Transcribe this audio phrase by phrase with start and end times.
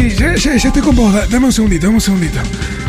[0.00, 1.12] sí, ya, ya, ya estoy con vos.
[1.12, 2.38] Da- Dame un segundito, dame un segundito.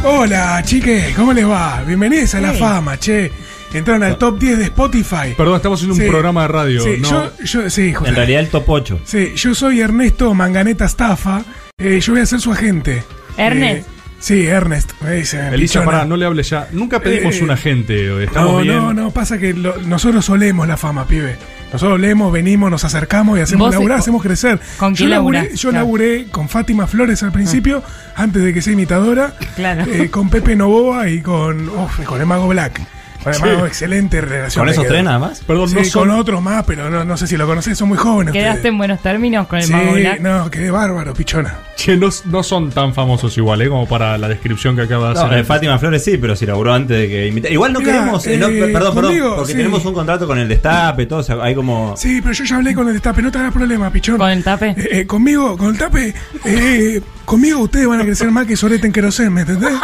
[0.03, 1.83] Hola, chiques, ¿cómo les va?
[1.85, 3.31] Bienvenidos a la fama, che.
[3.73, 5.33] Entraron al top 10 de Spotify.
[5.37, 6.08] Perdón, estamos haciendo un Sí.
[6.09, 6.83] programa de radio.
[6.83, 7.09] Sí, no.
[7.09, 8.09] yo, yo, sí, justo.
[8.09, 8.99] En realidad el top 8.
[9.05, 11.44] Sí, yo soy Ernesto Manganeta Stafa.
[11.77, 13.01] Eh, yo voy a ser su agente.
[13.37, 13.87] Ernest.
[13.87, 14.91] Eh, sí, Ernest.
[15.01, 16.67] Me dice, Elisa, pará, no le hable ya.
[16.73, 18.23] Nunca pedimos Eh, un agente.
[18.25, 18.75] Estamos No, bien.
[18.75, 21.38] no, no, pasa que lo- nosotros solemos la fama, pibe.
[21.71, 24.59] Nosotros leemos, venimos, nos acercamos y hacemos laburar, hacemos crecer.
[24.77, 25.85] ¿con yo laburé, yo Claro.
[25.85, 27.81] laburé con Fátima Flores al principio,
[28.16, 29.34] antes de que sea imitadora.
[29.55, 29.85] Claro.
[29.91, 31.70] eh, con Pepe Novoa y con,
[32.05, 32.81] con el Mago Black.
[33.23, 33.45] Con el Sí.
[33.45, 34.63] Mago, excelente relación.
[34.66, 35.41] ¿Con esos tres nada más?
[35.41, 36.07] Perdón, Sí, no son.
[36.09, 38.34] con otros más, pero no, no sé si lo conocés, son muy jóvenes.
[38.34, 38.71] ¿Quedaste ustedes.
[38.71, 40.20] en buenos términos con el Sí, Mago Black?
[40.21, 41.55] no, quedé bárbaro, pichona.
[41.75, 43.70] Che, no, no son tan famosos igual, ¿eh?
[43.70, 45.38] Como para la descripción que acaba de No, hacer.
[45.39, 47.49] eh, Fátima Flores sí, pero si laburó antes de que imita.
[47.49, 48.27] Igual no Mirá, queremos.
[48.27, 49.16] eh, no, eh, perdón, perdón.
[49.35, 49.58] Porque sí.
[49.58, 51.19] tenemos un contrato con el Destape, todo.
[51.19, 51.95] o sea, hay como.
[51.97, 54.17] Sí, pero yo ya hablé con el destape, no te hagas problema, pichón.
[54.17, 54.69] ¿Con el tape?
[54.78, 56.13] Eh, eh, conmigo, con el tape,
[56.45, 59.72] eh, conmigo ustedes van a crecer más que Sorete en querosén, ¿me entendés?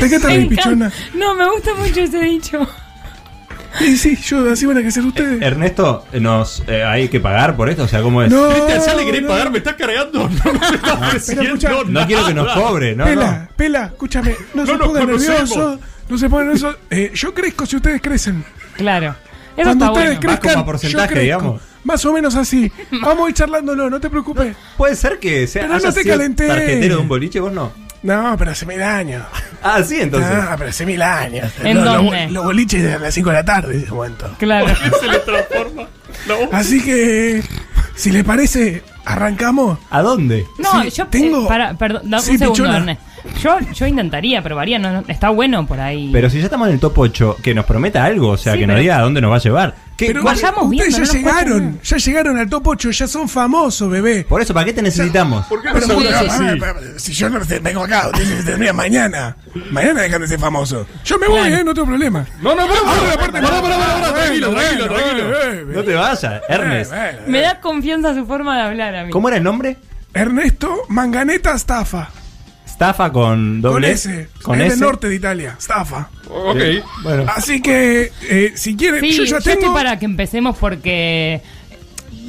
[0.00, 0.62] ¿De qué te Me reís, encanta.
[0.62, 0.92] pichona?
[1.14, 2.66] No, me gusta mucho ese dicho.
[3.78, 5.40] Sí, sí, yo así van a crecer ustedes.
[5.40, 8.30] Ernesto, nos eh, hay que pagar por esto, o sea, ¿cómo es?
[8.30, 9.28] No, Cristian, ¿ya le querés no.
[9.28, 9.50] pagar?
[9.50, 10.28] ¿Me estás cargando?
[10.44, 13.04] No nos está ofreciendo escucha, No quiero que nos cobre, ¿no?
[13.04, 16.76] Pela, pela, escúchame, no, No se pongan nerviosos, no se pongan nerviosos.
[16.90, 18.44] Eh, yo crezco si ustedes crecen.
[18.76, 19.16] Claro.
[19.56, 20.20] Eso Cuando está ustedes bueno.
[20.20, 21.62] Más como crezcan, a porcentaje, yo digamos.
[21.84, 22.70] Más o menos así.
[23.02, 24.48] Vamos a ir charlándolo, no te preocupes.
[24.48, 24.54] no.
[24.76, 25.62] Puede ser que sea.
[25.62, 26.46] Pero no te calenté.
[26.46, 27.72] tarjetero de un boliche, vos no.
[28.02, 29.22] No, pero hace mil años.
[29.62, 30.30] Ah, sí, entonces.
[30.32, 31.52] Ah, pero hace mil años.
[31.62, 32.28] ¿En Los- dónde?
[32.30, 34.28] Los boliches de las 5 de la tarde, en ese momento.
[34.38, 34.66] Claro.
[35.00, 35.82] Se le transforma.
[36.26, 36.34] No.
[36.52, 37.42] Así que,
[37.94, 39.78] si le parece, arrancamos.
[39.90, 40.44] ¿A dónde?
[40.58, 42.76] No, Sí, yo tengo- eh, para, perdón, da Sí, un segundo, pichona.
[42.78, 43.00] Ernest.
[43.40, 46.10] Yo, yo intentaría, probaría, no, no, está bueno por ahí.
[46.12, 48.58] Pero si ya estamos en el top 8, que nos prometa algo, o sea, Sí,
[48.58, 49.74] que nos diga a dónde nos va a llevar.
[50.06, 53.28] ¿Qué- Pero vayamos ustedes viendo, ya no llegaron, ya llegaron al top 8, ya son
[53.28, 54.24] famosos, bebé.
[54.28, 55.46] Por eso, ¿para qué te necesitamos?
[55.46, 58.10] ¿Por qué Pero, pero, pero, si yo no te- vengo acá,
[58.44, 59.36] tendrían mañana.
[59.70, 60.86] Mañana dejan de ser famosos.
[61.04, 61.56] Yo me voy, Claro.
[61.56, 62.26] eh, no tengo problema.
[62.40, 65.72] No, no, pará, Bueno, tranquilo, tranquilo, tranquilo.
[65.74, 66.92] No te vayas, Ernest.
[67.26, 69.10] Me da confianza su forma de hablar a mí.
[69.10, 69.76] ¿Cómo era el nombre?
[70.14, 72.08] Ernesto Manganeta Stafa.
[72.68, 74.28] Stafa con Con doble S.
[74.42, 74.70] Con es S.
[74.76, 75.56] del norte de Italia.
[75.60, 76.08] Stafa.
[76.34, 76.58] Ok.
[77.02, 77.24] Bueno.
[77.34, 79.60] Así que, eh, si quieren, Sí, yo yo, ya tengo.
[79.60, 81.40] estoy para que empecemos porque...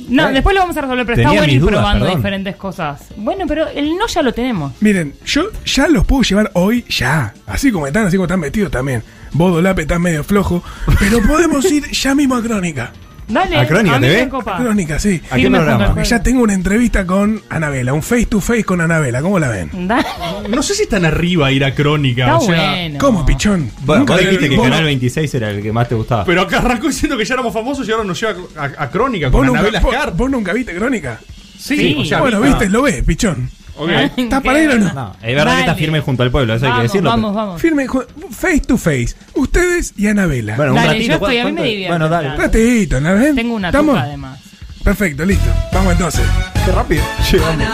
[0.10, 2.20] No, Eh, después lo vamos a resolver, pero tenía está bueno ir dudas, probando perdón.
[2.20, 3.02] diferentes cosas.
[3.16, 4.74] Bueno, pero el no ya lo tenemos.
[4.82, 7.34] Miren, yo ya los puedo llevar hoy, ya.
[7.48, 9.02] Así como están, así como están vestidos también.
[9.32, 10.62] Vos, Dolape, estás medio flojo.
[11.00, 12.92] Pero podemos ir ya mismo a Crónica.
[13.28, 14.30] Dale, ¿A Crónica mí TV?
[14.58, 15.22] Crónica, sí.
[15.32, 15.88] ¿A qué programa?
[15.94, 19.22] Porque ya tengo una entrevista con Anabela, un face to face con Anabela.
[19.22, 19.70] ¿Cómo la ven?
[19.88, 20.06] Dale.
[20.50, 22.72] No sé si están arriba ir a Crónica, Está o sea.
[22.72, 22.98] bueno.
[23.00, 23.72] ¿Cómo, pichón?
[23.82, 26.26] Bueno, Nunca vos dijiste que vos- Canal 26 era el que más te gustaba.
[26.26, 28.90] Pero acá arrancó diciendo que ya éramos famosos y ahora nos lleva a, a- a
[28.90, 29.74] Crónica vos con nunca, Anabel
[30.16, 31.20] vos- nunca viste Crónica?
[31.58, 31.96] Sí, Sí.
[32.00, 33.50] o sea, bueno, vi- viste, lo ves, pichón.
[33.76, 33.90] Ok.
[34.18, 34.94] ¿Está para ir o no?
[34.94, 35.80] No, es verdad que está Dale.
[35.80, 37.10] firme junto al pueblo, eso hay que Vamos, decirlo.
[37.10, 37.62] vamos, vamos.
[37.62, 39.16] Firme, ju- face to face.
[39.34, 40.56] Ustedes y Anabela.
[40.56, 41.08] Bueno, un Dale, ratito.
[41.08, 41.64] yo estoy, a mí me ¿cuánto?
[41.64, 41.90] divierte.
[41.92, 42.30] Bueno, dale.
[42.30, 43.36] Un ratito, ¿la ven?
[43.36, 43.96] Tengo una ¿Estamos?
[43.96, 44.40] tuca además.
[44.84, 45.50] Perfecto, listo.
[45.72, 46.22] Vamos entonces.
[46.66, 47.04] Qué rápido.
[47.32, 47.68] Llegamos.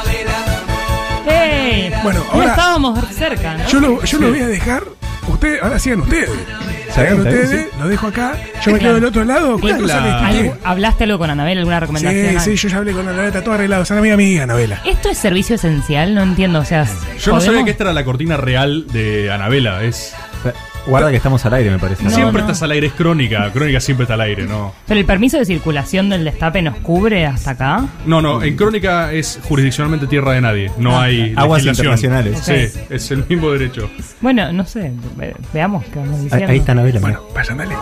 [1.27, 1.91] ¡Ey!
[2.03, 3.67] Bueno, Ya ahora- estábamos cerca, ¿no?
[3.67, 4.83] Yo lo, yo lo voy a dejar.
[5.27, 6.29] Ustedes, ahora sigan ustedes.
[7.01, 8.37] Sigan está bien, ustedes, lo dejo acá.
[8.65, 9.59] Yo me quedo del otro lado.
[9.59, 10.53] ¿Cuál cosa les ¿Algo- expliqué?
[10.63, 11.57] ¿Hablaste algo con Anabel?
[11.59, 12.39] ¿Alguna recomendación?
[12.41, 13.83] Sí, sí, yo ya hablé con Anabela, está todo arreglado.
[13.83, 14.81] Es una amiga mía, Anabela.
[14.85, 16.13] ¿Esto es servicio esencial?
[16.15, 16.83] No entiendo, o sea...
[16.85, 17.43] Yo no ¿podemos?
[17.45, 19.83] sabía que esta era la cortina real de Anabela.
[19.83, 20.13] Es,
[20.89, 22.03] Guarda que estamos al aire, me parece.
[22.03, 22.47] No, siempre no.
[22.47, 23.51] estás al aire, es Crónica.
[23.51, 24.73] Crónica siempre está al aire, ¿no?
[24.88, 27.85] ¿Pero el permiso de circulación del destape nos cubre hasta acá?
[28.05, 30.72] No, no, en Crónica es jurisdiccionalmente tierra de nadie.
[30.78, 31.03] No Ah.
[31.03, 32.39] hay Aguas internacionales.
[32.44, 32.53] Sí,
[32.89, 33.89] es el mismo derecho.
[34.22, 36.51] Bueno, no sé, ve- veamos qué vamos Ahí, diciendo.
[36.51, 36.99] ahí está Anabela.
[36.99, 37.75] Bueno, vayan, dale.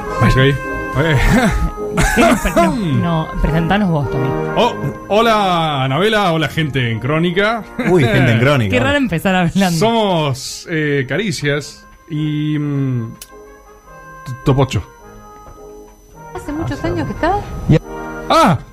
[2.55, 4.31] No, no, presentanos vos también.
[4.55, 6.31] oh, hola, Anabela.
[6.33, 7.63] Hola, gente en Crónica.
[7.89, 8.71] Uy, gente en Crónica.
[8.71, 9.77] Qué raro empezar hablando.
[9.79, 12.57] Somos eh, Caricias y.
[12.59, 13.13] mm,
[14.45, 14.83] Topocho.
[16.35, 17.39] Hace muchos años que está.
[18.29, 18.59] ¡Ah!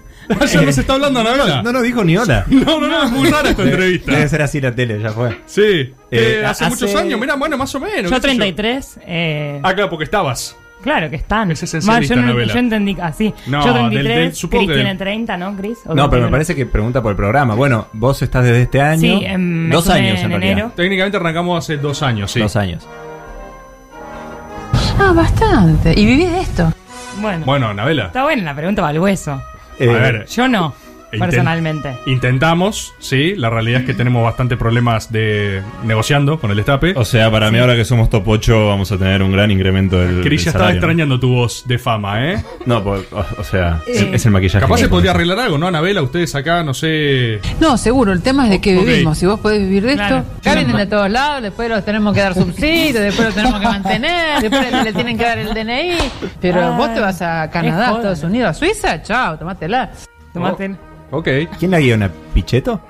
[0.51, 1.63] Ya nos está hablando Anabela.
[1.63, 2.47] No nos dijo ni hola.
[2.49, 4.11] No, no, no, es muy rara esta entrevista.
[4.13, 5.39] Debe ser así la tele, ya fue.
[5.45, 5.63] Sí.
[5.63, 8.05] Eh, Eh, hace, hace- muchos años, mira, bueno, más o menos.
[8.05, 10.57] Yo qué sé 33, eh, Ah, claro, porque estabas.
[10.83, 11.51] claro que están.
[11.51, 11.61] Es
[12.09, 12.55] yo, no- novela.
[12.55, 13.35] yo entendí así.
[13.47, 15.79] No, yo del- 33, del- supongo Chris que tiene del- 30, ¿no, Chris?
[15.85, 16.31] ¿O No, pero me 31?
[16.31, 17.55] parece que pregunta por el programa.
[17.55, 19.19] Bueno, vos estás desde este año.
[19.19, 20.53] Sí, me dos años en, en realidad.
[20.53, 20.73] enero.
[20.75, 22.41] Técnicamente arrancamos hace dos años, sí.
[22.41, 22.89] Dos años.
[24.99, 25.99] Ah, bastante.
[25.99, 26.73] ¿Y vivís de esto?
[27.21, 28.07] Bueno, Bueno, Anabela.
[28.07, 29.41] está buena la pregunta va al hueso.
[29.79, 30.75] Eh, a ver, Yo no.
[31.17, 31.97] Inten- personalmente.
[32.07, 33.35] Intentamos, sí.
[33.37, 36.95] La realidad es que tenemos bastantes problemas de negociando con el destape.
[36.97, 39.99] O sea, para mí ahora que somos top 8 vamos a tener un gran incremento
[39.99, 42.45] del, Cris ya estaba extrañando tu voz de fama, ¿eh?
[42.67, 44.61] No, por- o, o sea, Eh, es el maquillaje.
[44.61, 46.03] Capaz se podría arreglar algo, ¿no, Anabela?
[46.03, 47.41] Ustedes acá, no sé.
[47.61, 48.85] No, seguro, el tema es de Ok.
[48.85, 49.19] vivimos.
[49.19, 50.19] Si vos podés vivir de Claro.
[50.19, 53.61] esto, acá vienen de todos lados, después los tenemos que dar subsidios, después los tenemos
[53.61, 55.97] que mantener, después le, tienen que dar el DNI.
[56.41, 57.93] Pero Ah, vos te vas a Canadá.
[57.97, 59.91] Estados Unidos, a Suiza, chao, tomátela.
[60.33, 60.94] Tomate.
[61.15, 61.29] Ok.
[61.61, 62.11] ¿Quién la guiona?
[62.35, 62.81] ¿Picheto?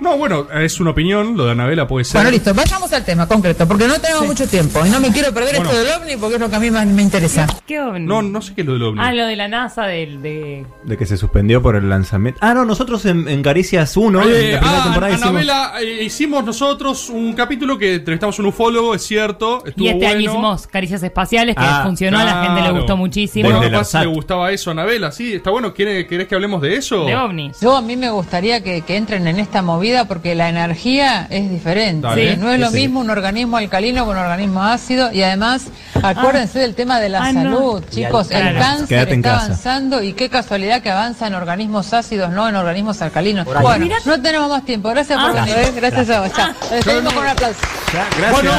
[0.00, 1.36] No, bueno, es una opinión.
[1.36, 2.18] Lo de Anabela puede ser.
[2.20, 5.32] Bueno, listo, vayamos al tema concreto, porque no tenemos mucho tiempo y no me quiero
[5.32, 5.70] perder Bueno.
[5.70, 7.46] esto del ovni porque es lo que a mí más me interesa.
[7.66, 8.06] ¿Qué ovni?
[8.06, 9.00] No, no sé qué es lo del ovni.
[9.02, 10.64] Ah, lo de la NASA, del de...
[10.84, 12.38] De que se suspendió por el lanzamiento.
[12.42, 16.02] Ah, no, nosotros en, en Caricias 1, Eh, en la primera ah, temporada Anabela, eh,
[16.04, 19.62] hicimos nosotros un capítulo que entrevistamos a un ufólogo, es cierto.
[19.66, 20.18] Estuvo Y este bueno.
[20.18, 23.50] año hicimos Caricias Espaciales, que Ah, funcionó, a la gente le gustó muchísimo.
[23.50, 24.02] Bueno, capaz SAT.
[24.02, 25.74] le gustaba eso a Anabela, sí, está bueno.
[25.74, 27.04] ¿Quiere- ¿Querés que hablemos de eso?
[27.04, 27.60] De ovnis.
[27.60, 31.50] Yo a mí me gustaría que, que entren en esta movida porque la energía es
[31.50, 32.06] diferente.
[32.06, 32.36] Dale.
[32.36, 32.76] No es lo Sí.
[32.76, 35.66] mismo un organismo alcalino que un organismo ácido y además
[36.02, 37.42] acuérdense del tema de la Ah, no.
[37.42, 38.28] salud, chicos.
[38.28, 38.48] Claro.
[38.50, 43.00] El cáncer está avanzando y qué casualidad que avanza en organismos ácidos, no en organismos
[43.02, 43.46] alcalinos.
[43.48, 43.62] ahí.
[43.62, 43.96] Bueno, Mira.
[44.04, 44.88] no tenemos más tiempo.
[44.90, 45.44] Gracias por Ah.
[45.44, 45.54] venir.
[45.58, 45.72] ¿eh?
[45.76, 46.32] Gracias a vos.
[46.32, 46.50] Chao.
[46.70, 47.60] Despedimos con un aplauso.
[47.92, 48.32] Ya, gracias.
[48.32, 48.50] Bueno.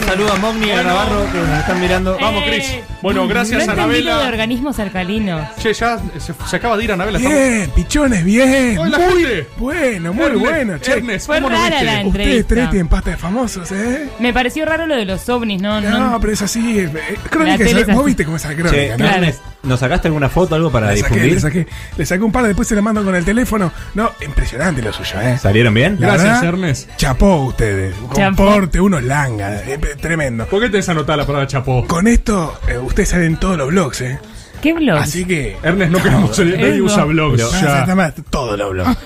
[0.00, 0.88] un saludo a Mogni y a Bueno.
[0.90, 2.18] Navarro que nos están mirando.
[2.20, 2.74] Vamos, Eh, Cris.
[3.02, 4.18] Bueno, gracias, no entendí Anabela.
[4.18, 5.42] de organismos alcalinos.
[5.60, 7.18] Che, ya se, se acaba de ir Anabela.
[7.18, 8.78] estamos- Bien, pichones, bien.
[8.78, 9.46] Hola, muy gente.
[9.58, 10.92] bueno, muy Ernest, bueno, che.
[10.92, 11.84] Ernest, Fue ¿cómo rara viste?
[11.84, 12.48] la Ustedes entrevista.
[12.54, 14.08] tres tienen pasta de famosos, ¿eh?
[14.18, 15.80] Me pareció raro lo de los ovnis, ¿no?
[15.80, 16.78] No, no, pero es así.
[16.80, 16.90] eh,
[17.30, 18.04] Crónica, tele es vos así.
[18.06, 19.06] viste cómo es la Che, crónica, ¿no?
[19.06, 21.34] Ernest, ¿nos sacaste alguna foto, algo para Le saqué, difundir?
[21.34, 23.72] le saqué, le saqué un par, después se la mando con el teléfono.
[23.94, 25.38] No, impresionante lo suyo, ¿eh?
[25.38, 25.96] ¿Salieron bien?
[26.00, 26.90] La Gracias, verdad, Ernest.
[26.96, 27.94] Chapó ustedes.
[28.14, 28.44] Chapó.
[28.44, 29.56] Comporte, unos langa.
[29.64, 30.46] eh, tremendo.
[30.46, 31.86] ¿Por qué tenés anotada la palabra chapó?
[31.86, 34.18] Con esto, eh, ustedes salen en todos los blogs, ¿eh?
[34.62, 34.98] ¿Qué blog?
[34.98, 35.56] Así que.
[35.62, 36.58] Ernest, no queremos salir.
[36.60, 37.36] Nadie usa blogs.
[37.42, 37.80] Pero- No, ya.
[37.80, 38.96] nada más, todos los blogs.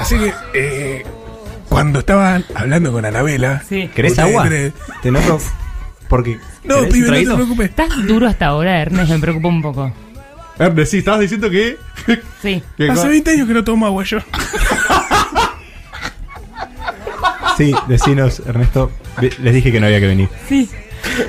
[0.00, 1.04] Así que, eh,
[1.68, 3.62] cuando estaban hablando con Anabela.
[3.68, 3.88] Sí.
[3.94, 4.48] ¿Querés agua?
[5.02, 5.38] Te noto.
[6.08, 6.38] Porque.
[6.64, 7.70] No, ¿querés un pibe, no te preocupes.
[7.70, 9.10] ¿Estás duro hasta ahora, Ernest?
[9.10, 9.92] Me preocupa un poco.
[10.58, 11.76] Ernest, sí, estabas diciendo que.
[12.42, 12.62] Sí.
[12.76, 14.18] que- Hace 20 años que no tomo agua yo.
[17.56, 18.90] Sí, decinos, Ernesto.
[19.42, 20.28] Les dije que no había que venir.
[20.48, 20.68] Sí.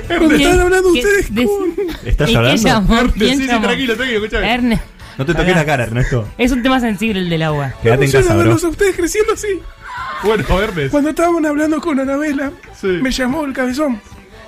[0.08, 1.74] ¿Me están hablando ¿Qué- ustedes con-
[2.06, 2.68] ¿Estás ¿Y qué hablando?
[2.94, 4.54] Ernest, ¿Quién sí, sí, tranquilo, tranquilo, escuchame.
[4.54, 4.82] Ernest.
[5.22, 6.28] No te toques la cara, Ernesto.
[6.38, 7.72] Es un tema sensible el del agua.
[7.82, 8.38] Quédate en casa, bro.
[8.38, 9.48] verlos a ustedes creciendo así.
[10.24, 10.90] Bueno, Ernest.
[10.90, 12.86] Cuando estaban hablando con Anabela, Sí.
[12.86, 14.00] me llamó el cabezón.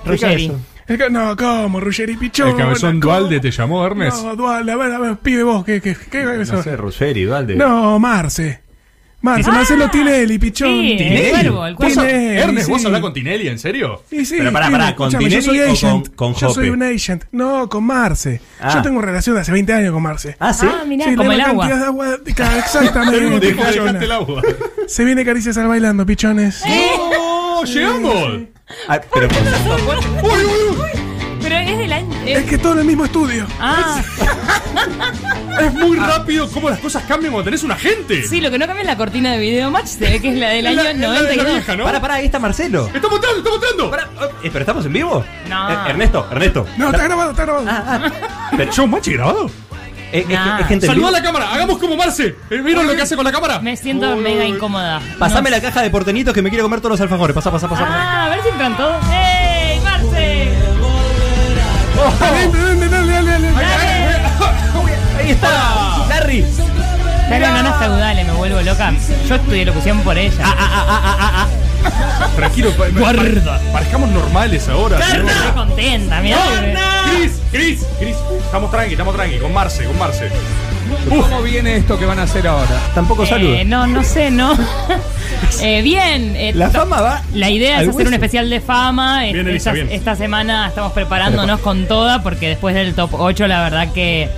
[0.05, 0.51] Ruggeri.
[0.87, 1.79] El ca- no, ¿cómo?
[1.79, 2.49] Ruggeri Pichón.
[2.49, 3.13] ¿El cabezón ¿cómo?
[3.13, 4.23] Dualde te llamó, Ernest?
[4.23, 6.57] No, Dualde, a ver, a ver, pibe vos, ¿qué, qué, qué cabezón?
[6.57, 7.55] No sé, Ruggeri, Dualde.
[7.55, 8.61] No, Marce.
[9.25, 9.53] Marce, Ah.
[9.53, 10.69] Marcelo Tinelli, Pichón.
[10.69, 11.29] Sí, el Tinelli.
[11.31, 12.01] cuervo, el ¿Vos cuervo.
[12.09, 12.85] Tinelli, Ernest, ¿vos sí.
[12.87, 13.47] hablás con Tinelli?
[13.47, 14.03] ¿En serio?
[14.11, 16.07] Y sí, Pero pará, pará, ¿con escúchame, yo soy Tinelli o agent.
[16.15, 17.23] con- con yo soy un agent.
[17.31, 18.39] No, con Marce.
[18.61, 18.71] Ah.
[18.75, 20.37] Yo tengo relación de hace 20 años con Marce.
[20.39, 20.65] Ah, sí.
[20.69, 21.67] Ah, mirá, Sí, como el agua.
[21.67, 22.17] de agua.
[22.17, 23.39] de ca- Pero Exactamente, deja-
[23.69, 23.83] pichona.
[23.93, 24.41] dejaste el agua.
[24.87, 26.61] Se viene Caricias al bailando, pichones.
[26.67, 27.63] ¡Oh!
[27.65, 28.13] ¡Llegamos!
[28.87, 29.37] Ah, pero con-
[30.23, 30.94] ¡Uy, uy, uy!
[31.47, 32.15] Pero es del año.
[32.25, 33.45] Es es- que todo en el mismo estudio.
[33.59, 34.01] Ah,
[35.61, 38.23] Es muy rápido cómo las cosas cambian cuando tenés un agente.
[38.27, 39.85] sí, lo que no cambia es la cortina de video match.
[39.87, 41.53] Se ve que es la del año la- es la de la 92.
[41.53, 41.83] vieja, ¿no?
[41.85, 42.89] Pará, pará, ahí está Marcelo.
[42.93, 43.89] ¡Está mostrando, está mostrando!
[43.91, 44.09] Pará,
[44.43, 45.23] eh, ¿Pero estamos en vivo?
[45.47, 45.71] No.
[45.71, 46.67] Eh, Ernesto, Ernesto.
[46.77, 47.65] No, está grabado, está grabado.
[47.69, 48.11] Ah,
[48.57, 49.49] ¿El show machi grabado?
[50.11, 50.59] Eh, es, Nah.
[50.69, 52.35] es Saludá a la cámara, hagamos como Marce.
[52.49, 53.59] Eh, ¿Vieron lo que hace con la cámara?
[53.59, 55.01] Me siento Uy, mega incómoda.
[55.19, 57.33] Pasame No la caja de portenitos que me quiero comer todos los alfajores.
[57.33, 57.85] Pasa, pasa, pasa.
[57.87, 58.95] Ah, a ver si entran todos.
[59.11, 59.44] ¡Ey,
[65.17, 66.05] Ahí está.
[66.09, 66.45] Larry.
[67.29, 68.93] Dale nanas feudales, me vuelvo loca.
[69.27, 70.43] Yo estudié locución por ella.
[70.43, 71.47] Ah,
[72.35, 73.59] Tranquilo, pa- pa- Guarda.
[73.71, 74.99] parezcamos normales ahora.
[74.99, 75.53] Estoy ¿no?
[75.55, 76.37] contenta, mira.
[77.09, 78.15] Cris, Cris, Cris.
[78.43, 79.37] Estamos tranqui, estamos tranqui.
[79.37, 80.29] Con Marce, con Marce.
[81.09, 82.79] ¿Cómo viene esto que van a hacer ahora?
[82.93, 83.53] Tampoco saludo.
[83.53, 84.53] Eh, no, no sé, no.
[85.61, 86.35] Eh, bien.
[86.35, 87.21] eh, La fama va.
[87.33, 89.21] La idea es hacer un especial de fama.
[89.23, 89.91] Bien, Este, Elisa, esta, bien.
[89.91, 94.29] esta semana estamos preparándonos con toda porque después del top 8 la verdad que...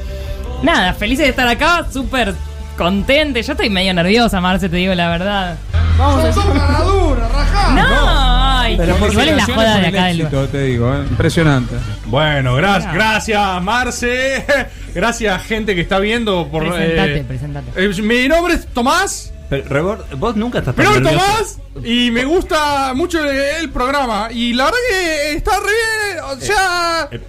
[0.64, 2.34] Nada, felices de estar acá, súper
[2.78, 3.42] contente.
[3.44, 5.58] Yo estoy medio nerviosa, Marce, te digo la verdad.
[5.98, 6.28] Vamos a
[7.76, 8.27] No,
[8.76, 11.00] Pero por igual es la joda de acá del éxito, te digo, ¿eh?
[11.10, 11.76] impresionante.
[12.08, 12.94] Bueno, gra- Mira.
[12.94, 14.46] gracias, Marce.
[14.96, 16.48] Gracias, gente que está viendo.
[16.50, 17.86] Por, Presentate, eh, presentate.
[17.86, 19.32] eh, mi nombre es Tomás.
[19.48, 21.02] Pero, Rebord, vos nunca estás nervioso.
[21.02, 21.60] Tomás.
[21.86, 24.30] Y me gusta mucho el, el programa.
[24.32, 26.24] Y la verdad que está re bien.
[26.26, 27.08] O sea.
[27.12, 27.22] Eh,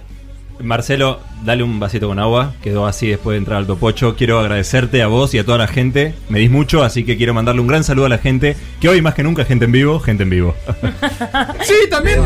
[0.61, 2.53] Marcelo, dale un vasito con agua.
[2.61, 4.15] Quedó así después de entrar al topocho.
[4.15, 6.13] Quiero agradecerte a vos y a toda la gente.
[6.29, 8.55] Me dis mucho, así que quiero mandarle un gran saludo a la gente.
[8.81, 10.55] Que hoy más que nunca, gente en vivo, gente en vivo.
[11.63, 12.19] Sí, también.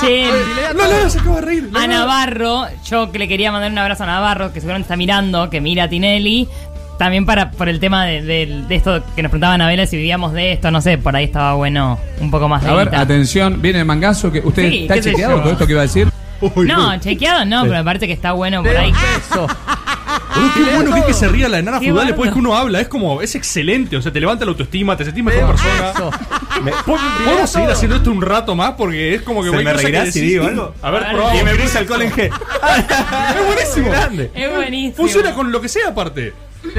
[0.00, 0.24] Che,
[0.74, 1.68] No, no, no, se acaba de reír.
[1.72, 1.86] No, a.
[1.86, 5.60] Navarro, yo que le quería mandar un abrazo a Navarro, que seguramente está mirando, que
[5.60, 6.48] mira a Tinelli.
[6.98, 9.96] también para por el tema de, de- de esto que nos preguntaban a Vela si
[9.96, 12.86] vivíamos de esto, no sé, por ahí estaba bueno un poco más de A ver,
[12.90, 13.00] guita.
[13.00, 14.30] atención, viene el mangazo.
[14.30, 15.50] que ¿Usted Sí, está qué sé chequeado yo.
[15.50, 16.08] esto que iba a decir?
[16.66, 18.92] No, chequeado no, pero me parece que está bueno por ahí.
[19.30, 19.48] Boludo,
[20.54, 22.80] qué bueno que es que se ría la enana feudal después que uno habla.
[22.80, 23.96] Es como, es excelente.
[23.96, 25.92] O sea, te levanta la autoestima, te sentís mejor persona.
[26.86, 28.72] Po- ¿Podemos seguir haciendo esto un rato más?
[28.72, 30.74] Porque es como que ¿Se me reirá si decís- digo algo?
[30.82, 31.40] A ver, probamos.
[31.40, 32.24] Y me puse alcohol en G.
[32.26, 33.90] Es buenísimo.
[33.90, 34.30] Grande.
[34.34, 34.96] Es buenísimo.
[34.96, 36.32] Funciona con lo que sea aparte.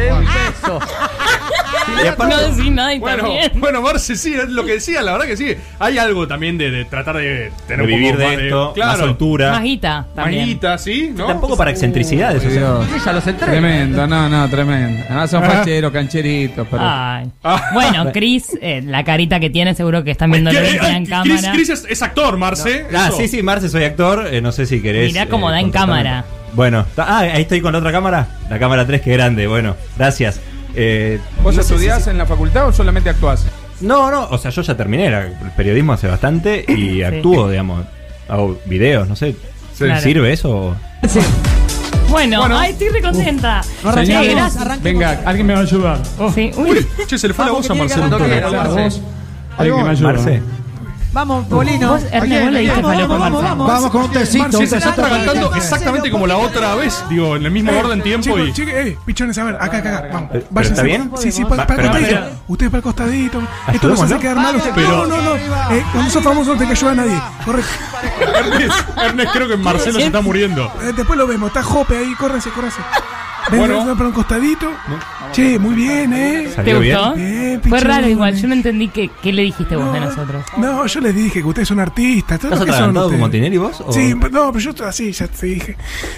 [2.03, 3.51] Y aparte, No decís nada y Bueno, también.
[3.55, 5.55] bueno, Marce, sí, es lo que decía, la verdad que sí.
[5.79, 8.65] Hay algo también de, de tratar de tener de un vivir poco más de esto,
[8.65, 8.97] más Claro.
[8.99, 9.51] soltura.
[9.51, 10.59] Majita también.
[10.77, 11.11] ¿sí?
[11.15, 11.27] ¿No?
[11.27, 12.43] Tampoco para excentricidades.
[12.45, 12.97] o sea.
[13.01, 13.51] Ella los entrega.
[13.51, 15.03] Tremendo, no, no, tremendo.
[15.07, 16.83] Además son facheros, cancheritos, pero.
[16.85, 17.29] Ay.
[17.43, 17.69] Ah.
[17.73, 21.09] Bueno, Chris, eh, la carita que tiene, seguro que están viendo en Ay, en Chris,
[21.09, 21.51] cámara.
[21.53, 22.85] Chris es, es actor, Marce.
[22.93, 23.17] Ah, Eso.
[23.17, 24.27] sí, sí, Marce, soy actor.
[24.31, 25.11] eh, no sé si querés.
[25.13, 26.25] Mirá cómo da en cámara.
[26.53, 28.27] Bueno, ah, ahí estoy con la otra cámara.
[28.49, 29.47] La cámara 3, que grande.
[29.47, 30.41] Bueno, gracias.
[30.75, 33.45] Eh, ¿Vos no sé estudiás en la facultad o solamente actuás?
[33.81, 37.85] No, no, o sea, yo ya terminé la- el periodismo hace bastante y actúo, digamos.
[38.29, 39.35] Hago videos, no sé.
[39.77, 40.01] Claro.
[40.01, 40.75] ¿Sirve eso?
[42.09, 42.57] Bueno, Bueno.
[42.59, 43.63] ay, estoy recontenta.
[43.63, 44.83] Señor, Che, gracias.
[44.83, 45.99] Venga, alguien me va a ayudar.
[46.35, 46.69] Sí, uy.
[46.71, 48.03] Uy, che, se le fue la voz a Marcelo.
[48.03, 48.23] un toque.
[49.57, 50.01] Alguien que me.
[50.01, 50.41] Marce.
[51.13, 51.89] Vamos, Bolino.
[51.89, 53.41] Vos, Ernest, vos le diste Vamos, vamos, Marcelo.
[53.41, 53.67] vamos.
[53.67, 54.43] Vamos con un tecito.
[54.43, 57.03] Marce un se está atragantando exactamente como la otra vez.
[57.09, 58.53] Digo, en el mismo orden, tiempo y.
[58.57, 60.29] eh, pichones, a ver, acá, acá, acá, vamos.
[60.31, 60.71] ¿Pero Váyanse.
[60.73, 61.11] está bien?
[61.17, 62.19] Sí, sí, para, el pero costadito.
[62.47, 63.39] Ustedes para el costadito.
[63.39, 64.03] Esto nos Ayudémoslo.
[64.15, 64.55] hace quedar mal.
[64.55, 65.35] ustedes- No, no, no.
[65.35, 67.21] Eh, cuando sos famoso no te que ayudar a nadie.
[67.43, 67.63] Corre.
[68.39, 70.63] Ernest, Ernest, creo que Marcelo se está muriendo.
[70.81, 71.47] Eh, después lo vemos.
[71.49, 72.15] Está Jope ahí.
[72.15, 72.79] Córrense, córrense.
[73.49, 73.85] Bueno.
[73.85, 74.71] ven para un costadito.
[75.33, 76.49] Che, muy bien, eh.
[76.63, 77.13] ¿Te gustó?
[77.15, 80.43] Bien, Fue raro igual, yo no entendí qué, qué le dijiste vos de nosotros.
[80.57, 82.43] No, yo les dije que ustedes son artistas.
[82.43, 83.81] ¿Estás atragantado como Tinelli vos?
[83.81, 84.19] o- Sí, no,
[84.51, 85.75] pero yo estoy así, ya te dije.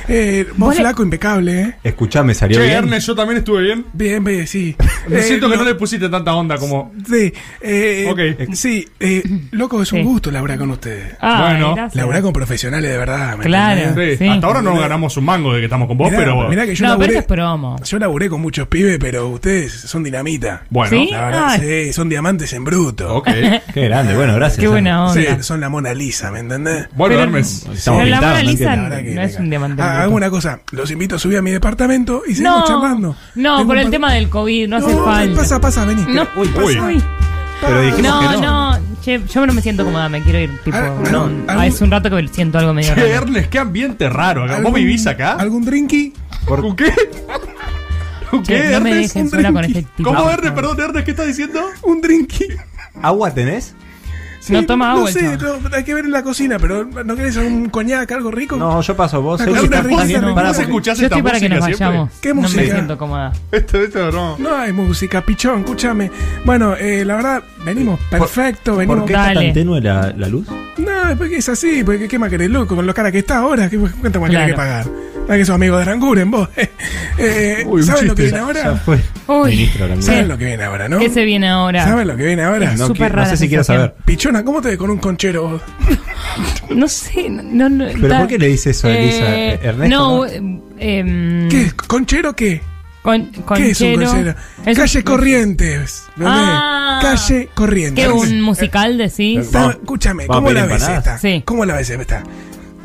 [0.07, 1.75] Eh, vos Vos le- flaco, impecable, ¿eh?
[1.83, 2.77] Escuchame, ¿salió Che, bien?
[2.77, 3.85] Ernest, yo también estuve bien.
[3.93, 4.75] Bien, bien, sí.
[5.07, 6.91] Me Eh, siento que lo- no le pusiste tanta onda como.
[7.07, 8.53] Sí, eh, Ok.
[8.55, 10.05] sí, eh, loco, es un Sí.
[10.05, 11.15] gusto laburar con ustedes.
[11.21, 11.95] Ah, Bueno, gracias.
[11.95, 13.37] Laburar con profesionales de verdad.
[13.37, 13.81] ¿me Claro.
[13.95, 14.27] Sí, Sí.
[14.27, 16.49] Hasta ahora no ganamos un mango de que estamos con vos, Mirá, pero.
[16.49, 17.75] mirá que yo No, pero laburé, es promo.
[17.83, 20.63] yo laburé con muchos pibes, pero ustedes son dinamita.
[20.69, 21.09] Bueno, ¿Sí?
[21.11, 23.15] La verdad, sí, son diamantes en bruto.
[23.15, 23.27] ok.
[23.73, 24.59] Qué grande, bueno, gracias.
[24.59, 25.43] Qué buena Sí, onda.
[25.43, 26.87] son la Mona Lisa, ¿me entendés?
[26.95, 27.65] Bueno, Pero- Hermes.
[27.73, 28.49] Estamos Pero la Mona ¿no?
[28.49, 29.81] Lisa que no es un diamante.
[29.81, 33.15] Ah, hago una cosa, los invito a subir a mi departamento y seguimos No, charlando.
[33.35, 35.35] no, Tengo por el tema del COVID, no hace No, falta.
[35.39, 36.03] Pasa, pasa, vení.
[36.09, 36.79] No, Uy, uy.
[36.79, 37.03] Uy.
[37.65, 38.41] Pero dijimos no, que no.
[38.71, 40.59] no, che, yo no me siento cómoda, me quiero ir.
[40.63, 43.13] Tipo, Ah, no, algún- ah, es un rato que siento algo medio Che, raro.
[43.13, 44.43] Ernest, qué ambiente raro.
[44.43, 44.53] acá.
[44.55, 45.33] ¿Vos ¿Algún- vivís acá?
[45.33, 46.13] ¿Algún drinky?
[46.45, 46.91] ¿Con qué?
[48.29, 49.13] ¿Con Che, qué, no me Ernest?
[49.13, 49.79] dejen un sola con drinky.
[49.79, 50.13] este tipo.
[50.13, 50.55] ¿Cómo, Ernest?
[50.55, 51.61] Perdón, Ernest, ¿qué estás diciendo?
[51.83, 52.45] ¿Un drinky?
[53.01, 53.75] ¿Agua tenés?
[54.49, 57.37] No toma agua No sé, no, hay que ver en la cocina, pero ¿no querés
[57.37, 58.57] un coñac, algo rico?
[58.57, 59.39] No, yo paso vos.
[59.41, 60.35] Eddie, una risa no.
[60.35, 61.85] pará, ¿Vos escuchás Yo esta estoy para que nos siempre?
[61.87, 62.11] vayamos.
[62.21, 62.61] ¿Qué no música?
[62.61, 63.31] me siento cómoda.
[63.51, 64.37] Esto, esto no.
[64.37, 66.11] No hay música, pichón, escúchame.
[66.45, 68.97] Bueno, eh, la verdad, venimos perfecto, venimos.
[68.99, 69.45] ¿Por qué está Dale.
[69.45, 70.47] tan tenue la, la luz?
[70.77, 73.37] No, es porque es así, porque qué más querés, loco, con lo cara que está
[73.37, 74.47] ahora, ¿qué cuánto más querés Claro.
[74.47, 74.85] que pagar?
[75.27, 76.49] No que sos amigo de Aranguren, vos.
[77.17, 78.75] eh, Uy, ¿Saben lo que viene Ya ahora?
[78.75, 78.99] fue.
[79.27, 79.69] Uy.
[80.01, 80.99] ¿Saben lo que viene ahora, no?
[80.99, 81.83] ¿Qué se viene ahora?
[81.85, 82.73] ¿Saben lo que viene ahora?
[82.75, 83.95] No, Súper qui- no sé si quiero saber.
[84.05, 85.61] Pichona, ¿cómo te ves con un conchero vos?
[86.69, 87.85] No sé, no, no.
[88.01, 89.35] ¿Pero por qué le dice eso a Elisa?
[89.37, 90.61] Eh, Ernesto, No, ¿no?
[90.79, 91.71] eh, ¿Qué?
[91.87, 92.61] ¿Conchero qué?
[93.03, 94.35] Con, ¿Qué es un conchero.
[94.65, 96.03] Es Calle un- Corrientes.
[96.21, 96.99] Ah.
[97.01, 98.05] Calle Corrientes.
[98.05, 99.39] ¿Qué, un musical decís?
[99.39, 99.75] Está- Vamos.
[99.75, 101.17] escúchame, ¿cómo la ves esta?
[101.19, 101.43] Sí.
[101.45, 102.23] ¿Cómo la ves esta?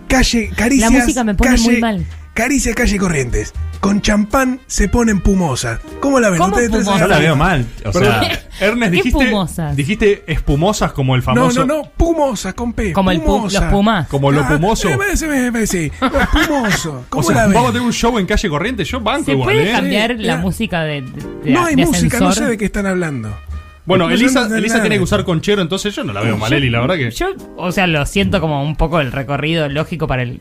[0.09, 0.93] Calle, caricias.
[0.93, 2.07] La música me pone calle, muy mal.
[2.39, 3.53] Caricia, calle Corrientes.
[3.81, 5.81] Con champán se ponen pumosas.
[5.99, 6.39] ¿Cómo la ven?
[6.39, 7.01] ¿Cómo Ustedes pumosas?
[7.01, 7.67] Yo la veo mal.
[7.85, 9.77] O Perdón, sea, Ernest, ¿Qué dijiste, espumosas?
[9.77, 11.67] dijiste espumosas como el No, famoso.
[11.67, 12.93] no, no, pumosas con P.
[12.93, 13.61] Como el pu- pumosa.
[13.63, 14.07] los pumas.
[14.07, 14.89] Como lo Ah, pumoso.
[14.89, 16.11] eh, me- se me- me- sí, lo
[16.47, 17.07] pumoso.
[17.11, 17.55] ¿Cómo O sea, la ven?
[17.55, 18.85] vamos a tener un show en calle corriente.
[18.85, 19.73] Yo banco ¿Se igual, puede ¿eh?
[19.73, 20.37] cambiar Sí, la mira.
[20.37, 21.11] música de, de,
[21.43, 22.35] de- No hay de música, no ascensor?
[22.35, 23.37] sé de qué están hablando.
[23.85, 24.83] Bueno, No, Elisa, no entendí Elisa nada.
[24.85, 27.11] tiene que usar conchero, entonces yo no la veo mal, Eli, la verdad que.
[27.11, 30.41] Yo, o sea, lo siento como un poco el recorrido lógico para el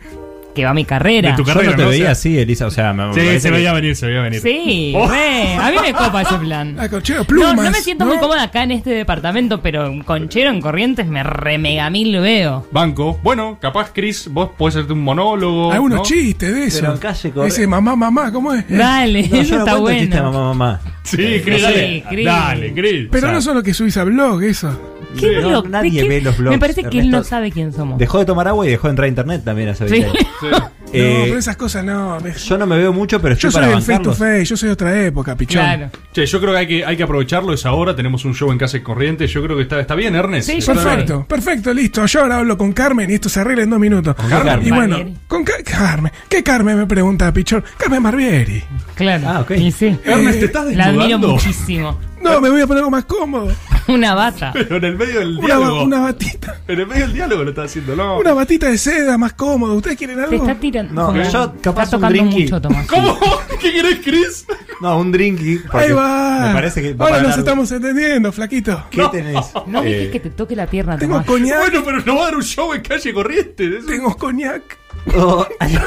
[0.58, 1.30] que va mi carrera.
[1.32, 1.90] De tu yo carrera, no te ¿no?
[1.90, 2.66] Veía así, Elisa.
[2.66, 4.42] O sea, me Sí, se que- veía venir, se veía venir.
[4.42, 5.08] Sí, Oh.
[5.08, 5.54] re.
[5.56, 6.76] A mí me copa ese plan.
[6.80, 7.56] Ah, conchero, No, plumas.
[7.56, 11.24] no me siento muy cómoda acá en este departamento, pero un conchero en Corrientes me
[11.24, 12.66] re mega mil veo.
[12.72, 13.20] Banco.
[13.24, 15.72] Bueno, capaz, Chris, vos podés hacerte un monólogo.
[15.72, 16.04] Algunos ¿no?
[16.04, 16.80] chistes de eso.
[16.82, 18.66] Pero en calle Corrientes- Ese mamá, mamá, ¿cómo es?
[18.68, 20.32] Dale, No, eso yo no está cuento chiste, bueno.
[20.32, 20.82] mamá, mamá.
[21.04, 22.04] Sí, Chris, Sí, dale.
[22.10, 22.26] Chris.
[22.26, 23.08] Dale, Chris.
[23.12, 24.78] Pero O sea, no son los que subís a blog, eso.
[25.18, 25.70] ¿Qué No, blog?
[25.70, 26.10] nadie ¿De qué?
[26.10, 27.18] ve los blogs, Me parece que él Ernesto.
[27.18, 27.98] no sabe quién somos.
[27.98, 29.92] Dejó de tomar agua y dejó de entrar a internet también hace Sí.
[30.02, 30.28] 20 años.
[30.56, 30.62] sí.
[30.94, 32.18] Eh, pero esas cosas no.
[32.26, 34.56] yo no me veo mucho, pero estoy Yo soy para el face to face, yo
[34.56, 35.62] soy de otra época, pichón.
[35.62, 35.90] Claro.
[36.14, 38.58] Che, yo creo que hay que, hay que aprovecharlo, es ahora, tenemos un show en
[38.58, 40.48] casa y corriente, yo creo que está, está bien, Ernest.
[40.50, 40.86] Sí, Está yo bien.
[40.90, 42.06] Perfecto, perfecto, listo.
[42.06, 44.16] Yo ahora hablo con Carmen y esto se arregla en dos minutos.
[44.16, 44.66] Carmen?
[44.66, 46.12] Y bueno, con Ca- Carmen.
[46.30, 47.66] ¿Qué Carmen me pregunta, pichón?
[47.78, 48.64] Carmen Barbieri.
[48.96, 49.28] Claro.
[49.28, 49.52] Ah, ok.
[49.58, 50.00] Y sí.
[50.06, 51.28] Ernest, ¿te estás La admiro desnudando?
[51.34, 52.00] muchísimo.
[52.34, 53.54] No, me voy a poner algo más cómodo.
[53.88, 54.52] Una bata.
[54.54, 55.84] Pero en el medio del Una, diálogo.
[55.84, 56.60] una batita.
[56.68, 58.18] En el medio del diálogo lo está haciendo, no.
[58.20, 59.76] Una batita de seda más cómodo.
[59.76, 60.36] ¿Ustedes quieren Te algo?
[60.46, 60.94] está tirando.
[60.94, 62.44] No, yo capaz está un tocando drinky.
[62.44, 62.88] mucho, Tomás.
[62.90, 63.18] ¿Cómo?
[63.62, 64.46] ¿Qué querés, Chris?
[64.82, 65.62] No, un drinky.
[65.72, 66.48] Ahí va.
[66.48, 66.94] Me parece que.
[66.96, 68.84] va Ahora nos estamos entendiendo, flaquito.
[68.92, 69.46] ¿Qué tenés?
[69.68, 71.28] No Eh, dije que te toque la pierna, Tengo Tomás.
[71.28, 71.60] coñac.
[71.60, 73.78] Bueno, pero no va a dar un show en calle corriente.
[73.78, 74.78] eso- Tengo coñac.
[75.16, 75.78] oh, ay.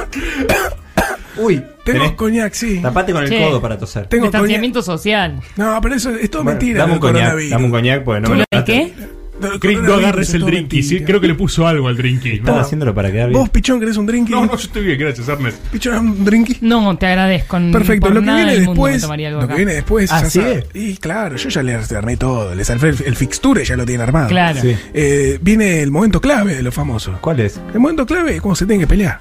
[1.41, 2.79] Uy, Tengo tenés- coñac, sí.
[2.81, 3.39] Tapate con el Che.
[3.45, 4.07] codo para toser.
[4.07, 4.33] Tengo coñac.
[4.35, 5.41] Distanciamiento social.
[5.57, 6.81] No, pero eso es todo Bueno, mentira.
[6.81, 7.51] Dame del un coñac, coronavirus.
[7.51, 8.93] dame un coñac, porque no me ¿Lo lo de qué?
[9.41, 10.83] Del no coronavirus agarres es el todo drinky.
[10.83, 11.07] Sí, mentira.
[11.07, 12.33] creo que le puso algo al drinky.
[12.33, 13.41] Están No, haciéndolo para quedar bien.
[13.41, 14.33] ¿Vos, pichón, querés un drinky?
[14.33, 15.57] no, no, yo estoy bien, gracias, Ernest.
[15.73, 16.59] Pichón, un drinky.
[16.61, 17.59] No, te agradezco.
[17.73, 19.03] Perfecto, Por lo que nada viene del mundo me después.
[19.03, 19.55] tomaría algo Lo acá.
[19.55, 20.13] que viene después.
[20.13, 20.45] Ah, ya ¿sigue?
[20.45, 20.67] sabe.
[20.75, 22.55] Y claro, yo ya le armé todo.
[22.55, 24.29] Les armé el, el fixture, ya lo tiene armado.
[24.29, 24.61] Claro.
[24.61, 24.77] Sí.
[24.93, 27.19] Eh, viene el momento clave de los famosos.
[27.23, 27.59] ¿Cuál es?
[27.73, 29.21] El momento clave es cuando se tienen que pelear.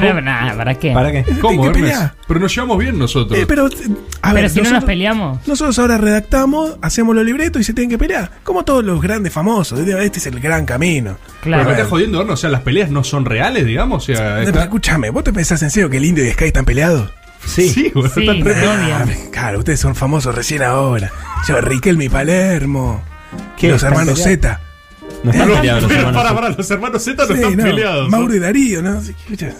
[0.00, 0.92] Para nada, ¿para qué?
[0.92, 1.24] ¿Para qué?
[1.40, 2.14] ¿Cómo, que pelear.
[2.26, 3.38] Pero nos llevamos bien nosotros.
[3.38, 3.70] Eh, pero, eh,
[4.22, 5.46] a Pero ver, si no nos nosotros, peleamos.
[5.46, 8.30] nosotros ahora redactamos, hacemos los libretos y se tienen que pelear.
[8.42, 9.78] Como todos los grandes famosos.
[9.78, 11.16] Este es el gran camino.
[11.26, 11.64] Pero Claro.
[11.64, 12.32] me estás jodiendo, Ernest.
[12.34, 14.02] O sea, las peleas no son reales, digamos.
[14.08, 16.46] O sea, Eh, está- Escúchame, ¿vos te pensás en serio que el indio y Sky
[16.46, 17.10] están peleados?
[17.46, 17.68] Sí.
[17.68, 19.16] Sí, güey, Sí, están re- Ah, obvio.
[19.30, 21.12] claro, ustedes son famosos recién ahora.
[21.46, 23.02] Yo, Riquelme y Palermo.
[23.56, 23.68] ¿Qué?
[23.68, 24.18] Los ¿Están hermanos?
[24.22, 24.60] Z.
[25.24, 26.22] No están peleados los Pero hermanos.
[26.22, 28.08] para, para, los hermanos Z no Sí, están no, peleados.
[28.10, 29.00] Mauro y Darío, ¿no?
[29.00, 29.12] Sí,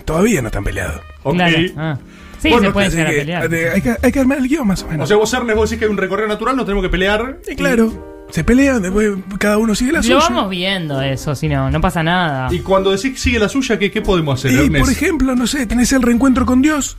[0.04, 1.00] Todavía no están peleados.
[1.24, 1.34] Ok.
[1.34, 1.56] Claro.
[1.76, 1.98] Ah.
[2.38, 3.54] Sí, Bueno, se puede Así llegar a pelear.
[3.54, 5.04] eh, hay, que, hay que armar el guion más o menos.
[5.04, 7.38] O sea, vos, Ernest, vos decís que hay un recorrido natural, nos tenemos que pelear.
[7.50, 10.18] y claro, se pelean, después cada uno sigue la Lo suya.
[10.18, 12.52] vamos viendo eso, si no, no pasa nada.
[12.52, 14.84] Y cuando decís que sigue la suya, ¿qué, qué podemos hacer, Y Ernest?
[14.84, 16.98] por ejemplo, no sé, tenés el reencuentro con Dios,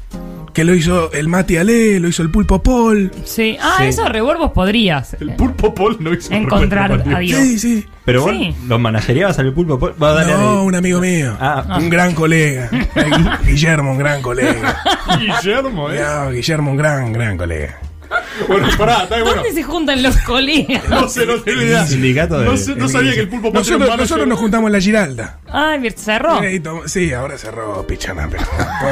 [0.55, 3.11] que lo hizo el Mati Ale, lo hizo el Pulpo Paul.
[3.25, 3.57] Sí.
[3.61, 3.87] Ah, Sí.
[3.87, 5.13] eso revuelvos podrías.
[5.19, 7.41] El eh, pulpo Paul no hizo Encontrar a Dios.
[7.41, 7.85] Sí, sí.
[8.05, 8.55] Pero vos Sí.
[8.65, 9.77] los managerías al pulpo.
[9.77, 11.35] pues, Va a darle No, un amigo mío.
[11.41, 11.77] Ah.
[11.77, 12.69] Un gran colega.
[13.45, 14.81] Guillermo, un gran colega.
[15.19, 15.99] Guillermo, ¿eh?
[16.01, 17.77] No, Guillermo, un gran, gran colega.
[18.47, 19.41] Bueno, pará, está bien, bueno.
[19.43, 20.83] ¿Dónde se juntan los colegas?
[20.89, 21.85] No sé, no tengo idea.
[21.85, 24.67] Sindicato de- No, sé- no sabía que el pulpo tenía un Nosotros, nosotros nos juntamos
[24.67, 25.39] en la Giralda.
[25.51, 26.43] Ay, cerró.
[26.43, 28.43] Eh, Sí, ahora cerró pichana, pero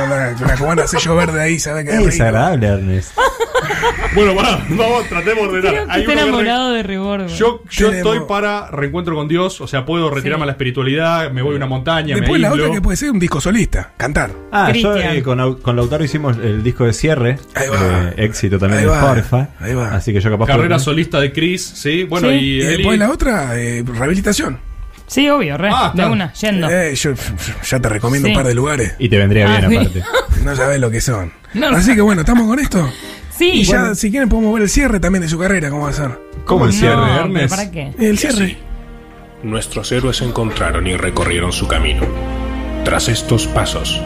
[0.08, 1.96] la, con la cubana sello verde ahí, ¿sabes qué?
[1.96, 3.12] Es desagradable, Ernest.
[4.15, 5.85] Bueno, pará, vamos, tratemos de ordenar.
[5.89, 7.27] Hay está uno que re- enamorado de Reborgo.
[7.27, 10.43] Yo, yo estoy para reencuentro con Dios, o sea, puedo retirarme Sí.
[10.43, 13.11] a la espiritualidad, me voy a una montaña, Después me la otra que puede ser
[13.11, 14.31] un disco solista, cantar.
[14.51, 17.37] Ah, yo eh, con, con Lautaro hicimos el disco de cierre.
[17.55, 18.09] Ahí va.
[18.09, 18.93] eh, éxito también Ahí de.
[18.93, 19.48] Spotify.
[19.59, 19.96] Ahí va.
[19.96, 22.03] Así que yo capaz Carrera puedo- solista de Chris, sí.
[22.03, 22.35] Bueno, Sí.
[22.35, 24.59] y, Y después la otra, eh, rehabilitación.
[25.07, 25.69] Sí, obvio, re.
[25.72, 26.69] Ah, de una, yendo.
[26.69, 27.11] Eh, yo
[27.69, 28.31] ya te recomiendo Sí.
[28.31, 28.96] un par de lugares.
[29.00, 29.75] Y te vendría Ah, bien sí.
[29.77, 30.03] aparte.
[30.43, 31.31] No sabes lo que son.
[31.53, 32.89] No, Así que bueno, ¿estamos con esto?
[33.37, 33.96] Sí, Y ya, bueno.
[33.96, 36.19] si quieren, podemos ver el cierre también de su carrera, ¿cómo va a ser?
[36.46, 37.50] ¿Cómo el No, cierre, pero Ernest?
[37.55, 37.91] ¿Para qué?
[38.00, 38.43] El cierre.
[38.46, 38.57] así,
[39.43, 42.03] nuestros héroes se encontraron y recorrieron su camino.
[42.85, 44.00] Tras estos pasos,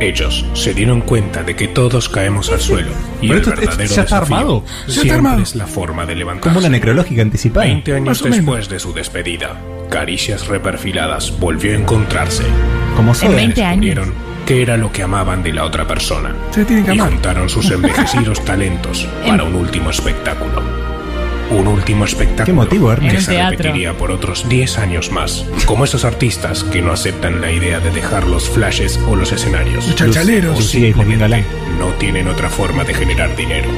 [0.00, 2.88] ellos se dieron cuenta de que todos caemos al suelo
[3.20, 4.64] y Pero el esto- verdadero esto ya está desafío armado.
[4.64, 5.42] Ya está siempre armado.
[5.42, 6.48] es la forma de levantarse.
[6.48, 7.66] Como una necrológica anticipada.
[7.66, 9.56] 20 años después de su despedida,
[9.90, 12.44] Caricias Reperfiladas volvió a encontrarse.
[12.96, 13.34] Como En soda.
[13.36, 14.08] 20 años.
[14.46, 17.10] Qué era lo que amaban de la otra persona Se tienen que y amar.
[17.12, 20.62] juntaron sus envejecidos talentos para un último espectáculo.
[21.50, 23.14] Un último espectáculo ¿Qué motivo, Ernest?
[23.16, 23.50] que se teatro.
[23.58, 27.90] repetiría por otros 10 años más, como esos artistas que no aceptan la idea de
[27.90, 29.84] dejar los flashes o los escenarios.
[29.86, 30.58] Los chachaleros.
[30.58, 31.44] O simplemente
[31.78, 33.68] no tienen otra forma de generar dinero.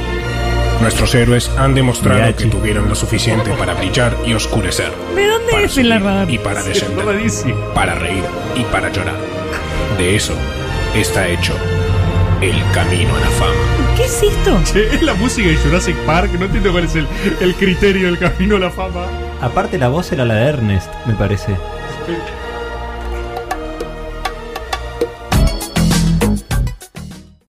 [0.81, 4.91] Nuestros héroes han demostrado que tuvieron lo suficiente para brillar y oscurecer.
[5.15, 6.29] ¿De dónde para es el?
[6.29, 7.05] Y para descender.
[7.05, 7.55] Rarísimo.
[7.73, 8.23] Para reír
[8.55, 9.15] y para llorar.
[9.97, 10.33] De eso
[10.95, 11.53] está hecho
[12.41, 13.95] el camino a la fama.
[13.95, 14.59] ¿Qué es esto?
[14.65, 17.07] Che, es la música de Jurassic Park, no entiendo cuál es el,
[17.39, 19.05] el criterio del camino a la fama.
[19.41, 21.55] Aparte la voz era la de Ernest, me parece.